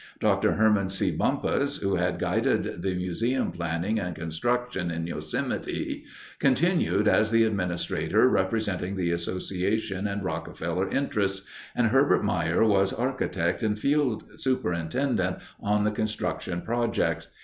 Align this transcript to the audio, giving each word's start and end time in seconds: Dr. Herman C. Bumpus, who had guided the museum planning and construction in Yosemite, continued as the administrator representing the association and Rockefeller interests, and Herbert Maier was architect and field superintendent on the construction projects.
Dr. 0.19 0.53
Herman 0.53 0.89
C. 0.89 1.11
Bumpus, 1.15 1.77
who 1.77 1.93
had 1.93 2.17
guided 2.17 2.81
the 2.81 2.95
museum 2.95 3.51
planning 3.51 3.99
and 3.99 4.15
construction 4.15 4.89
in 4.89 5.05
Yosemite, 5.05 6.05
continued 6.39 7.07
as 7.07 7.29
the 7.29 7.43
administrator 7.43 8.27
representing 8.27 8.95
the 8.95 9.11
association 9.11 10.07
and 10.07 10.23
Rockefeller 10.23 10.89
interests, 10.89 11.45
and 11.75 11.89
Herbert 11.89 12.23
Maier 12.23 12.67
was 12.67 12.93
architect 12.93 13.61
and 13.61 13.77
field 13.77 14.23
superintendent 14.37 15.37
on 15.59 15.83
the 15.83 15.91
construction 15.91 16.61
projects. 16.63 17.27